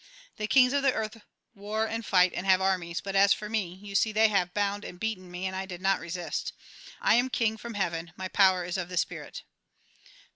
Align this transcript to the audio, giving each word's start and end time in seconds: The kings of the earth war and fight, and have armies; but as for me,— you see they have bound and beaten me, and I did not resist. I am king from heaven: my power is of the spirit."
The 0.37 0.47
kings 0.47 0.73
of 0.73 0.81
the 0.81 0.93
earth 0.95 1.21
war 1.53 1.85
and 1.85 2.03
fight, 2.03 2.33
and 2.33 2.47
have 2.47 2.59
armies; 2.59 3.01
but 3.01 3.15
as 3.15 3.33
for 3.33 3.49
me,— 3.49 3.75
you 3.83 3.93
see 3.93 4.11
they 4.11 4.29
have 4.29 4.51
bound 4.51 4.83
and 4.83 4.99
beaten 4.99 5.29
me, 5.29 5.45
and 5.45 5.55
I 5.55 5.67
did 5.67 5.79
not 5.79 5.99
resist. 5.99 6.53
I 6.99 7.13
am 7.13 7.29
king 7.29 7.55
from 7.55 7.75
heaven: 7.75 8.11
my 8.17 8.27
power 8.27 8.65
is 8.65 8.77
of 8.77 8.89
the 8.89 8.97
spirit." 8.97 9.43